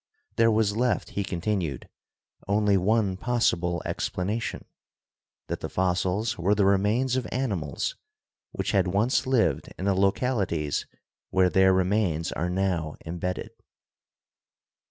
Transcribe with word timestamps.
There 0.35 0.49
was 0.49 0.75
left, 0.75 1.11
he 1.11 1.23
continued, 1.23 1.87
only 2.47 2.75
one 2.75 3.17
pos 3.17 3.51
sible 3.51 3.83
explanation— 3.85 4.65
that 5.47 5.59
the 5.59 5.69
fossils 5.69 6.39
were 6.39 6.55
the 6.55 6.65
remains 6.65 7.15
of 7.15 7.25
36 7.25 7.35
GEOLOGY 7.37 7.43
animals 7.51 7.95
which 8.51 8.71
had 8.71 8.87
once 8.87 9.27
lived 9.27 9.71
in 9.77 9.85
the 9.85 9.93
localities 9.93 10.87
where 11.29 11.51
their 11.51 11.71
remains 11.71 12.31
are 12.31 12.49
now 12.49 12.95
imbedded. 13.05 13.51